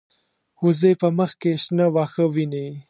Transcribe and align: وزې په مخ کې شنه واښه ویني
وزې 0.63 0.91
په 1.01 1.07
مخ 1.17 1.31
کې 1.41 1.51
شنه 1.63 1.85
واښه 1.93 2.23
ویني 2.33 2.67